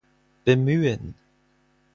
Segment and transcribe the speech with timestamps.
[0.45, 1.13] Bemühen!